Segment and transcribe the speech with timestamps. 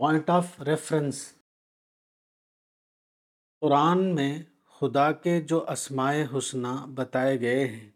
[0.00, 1.32] Point of reference
[3.60, 7.90] قرآن میں خدا کے جو اسمائے حسنہ بتائے گئے ہیں،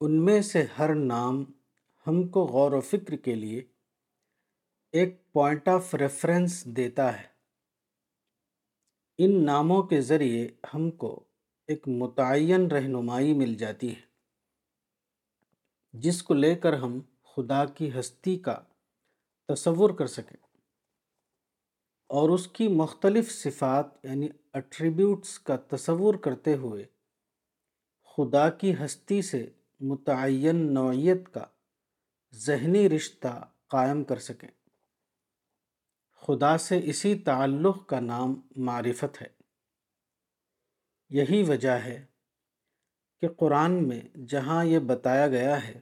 [0.00, 1.44] ان میں سے ہر نام
[2.06, 3.62] ہم کو غور و فکر کے لیے
[4.92, 7.26] ایک پوائنٹ آف ریفرنس دیتا ہے۔
[9.18, 11.24] ان ناموں کے ذریعے ہم کو
[11.66, 14.00] ایک متعین رہنمائی مل جاتی ہے،
[15.92, 18.62] جس کو لے کر ہم خدا کی ہستی کا
[19.48, 20.51] تصور کر سکیں۔
[22.12, 26.84] اور اس کی مختلف صفات یعنی اٹریبیوٹس کا تصور کرتے ہوئے
[28.16, 31.44] خدا کی ہستی سے متعین نوعیت کا
[32.34, 34.48] ذہنی رشتہ قائم کر سکیں۔
[36.26, 39.26] خدا سے اسی تعلق کا نام معرفت ہے۔
[41.10, 42.04] یہی وجہ ہے
[43.20, 45.80] کہ قرآن میں جہاں یہ بتایا گیا ہے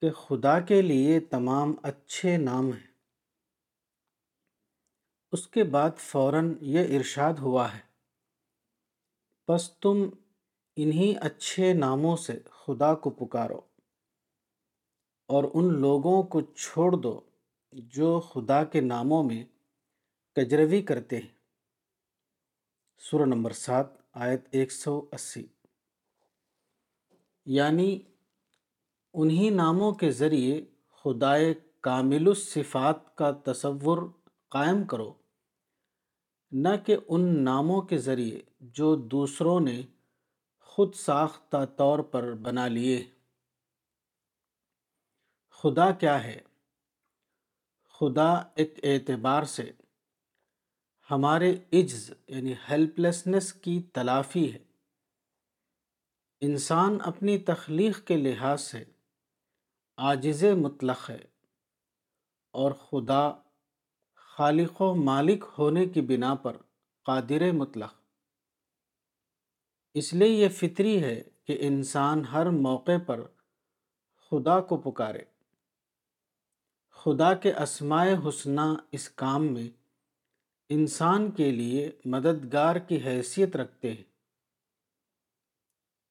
[0.00, 2.93] کہ خدا کے لیے تمام اچھے نام ہیں۔
[5.34, 7.80] اس کے بعد فوراً یہ ارشاد ہوا ہے۔
[9.48, 10.08] بس تم
[10.76, 13.60] انہی اچھے ناموں سے خدا کو پکارو
[15.26, 17.20] اور ان لوگوں کو چھوڑ دو
[17.72, 19.44] جو خدا کے ناموں میں
[20.34, 21.34] کجروی کرتے ہیں۔
[22.98, 25.46] سورہ نمبر سات، آیت ایک سو اسی۔
[27.46, 28.00] یعنی
[29.14, 33.98] انہی ناموں کے ذریعے خدائے کامل الصفات کا تصور
[34.48, 35.23] قائم کرو۔
[36.56, 39.82] نہ کہ ان ناموں کے ذریعے جو دوسروں نے
[40.60, 43.04] خود ساختہ طور پر بنا لیے۔
[45.50, 46.40] خدا کیا ہے؟
[47.88, 49.72] خدا ایک اعتبار سے
[51.10, 54.58] ہمارے عجز یعنی ہیلپلیسنس کی تلافی ہے۔
[56.40, 58.84] انسان اپنی تخلیق کے لحاظ سے
[59.96, 61.24] عاجز مطلق ہے
[62.50, 63.32] اور خدا
[64.36, 66.56] خالق و مالک ہونے کی بنا پر
[67.04, 67.94] قادر مطلق۔
[69.94, 73.20] اس لیے یہ فطری ہے کہ انسان ہر موقع پر
[74.30, 75.22] خدا کو پکارے۔
[76.90, 78.60] خدا کے اسمائے حسنہ
[78.92, 79.70] اس کام میں
[80.68, 84.04] انسان کے لیے مددگار کی حیثیت رکھتے ہیں۔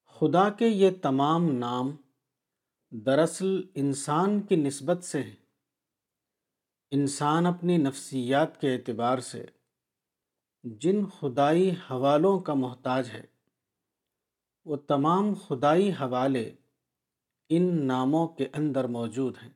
[0.06, 1.96] خدا کے یہ تمام نام
[2.90, 5.43] دراصل انسان کی نسبت سے ہیں۔
[6.94, 9.46] انسان اپنی نفسیات کے اعتبار سے
[10.64, 13.24] جن خدائی حوالوں کا محتاج ہے،
[14.64, 16.54] وہ تمام خدائی حوالے
[17.48, 19.50] ان ناموں کے اندر موجود ہیں۔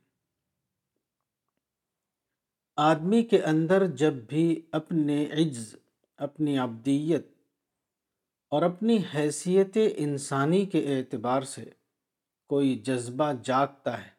[2.76, 5.76] آدمی کے اندر جب بھی اپنے عجز،
[6.16, 7.26] اپنی عبدیت
[8.52, 11.70] اور اپنی حیثیت انسانی کے اعتبار سے
[12.46, 14.10] کوئی جذبہ جاگتا ہے،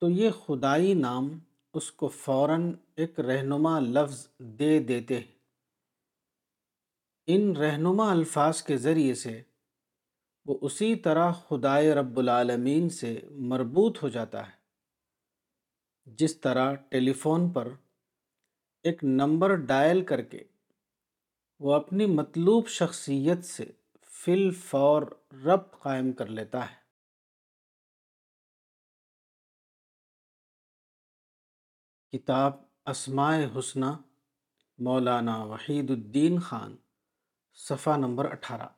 [0.00, 1.38] تو یہ خدائی نام
[1.78, 5.26] اس کو فوراً ایک رہنما لفظ دے دیتے۔ ہیں
[7.26, 9.42] ان رہنما الفاظ کے ذریعے سے
[10.46, 14.52] وہ اسی طرح خدائے رب العالمین سے مربوط ہو جاتا ہے۔
[16.06, 17.68] جس طرح ٹیلی فون پر
[18.82, 20.44] ایک نمبر ڈائل کر کے
[21.60, 23.64] وہ اپنی مطلوب شخصیت سے
[24.04, 25.02] فل فور
[25.32, 26.87] ربط قائم کر لیتا ہے۔
[32.12, 32.52] کتاب
[32.86, 33.86] اسماء حسنہ
[34.78, 36.76] مولانا وحید الدین خان
[37.54, 38.68] صفحہ نمبر اٹھارہ۔